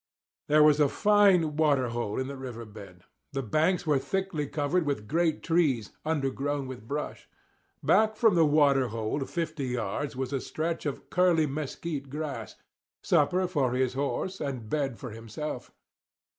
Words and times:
There 0.47 0.63
was 0.63 0.79
a 0.79 0.89
fine 0.89 1.57
water 1.57 1.89
hole 1.89 2.19
in 2.19 2.25
the 2.25 2.35
river 2.35 2.65
bed. 2.65 3.03
The 3.33 3.43
banks 3.43 3.85
were 3.85 3.99
thickly 3.99 4.47
covered 4.47 4.83
with 4.83 5.07
great 5.07 5.43
trees, 5.43 5.91
undergrown 6.03 6.65
with 6.65 6.87
brush. 6.87 7.29
Back 7.83 8.15
from 8.15 8.33
the 8.33 8.43
water 8.43 8.87
hole 8.87 9.19
fifty 9.27 9.65
yards 9.67 10.15
was 10.15 10.33
a 10.33 10.41
stretch 10.41 10.87
of 10.87 11.11
curly 11.11 11.45
mesquite 11.45 12.09
grass—supper 12.09 13.45
for 13.47 13.73
his 13.73 13.93
horse 13.93 14.41
and 14.41 14.67
bed 14.67 14.97
for 14.97 15.11
himself. 15.11 15.71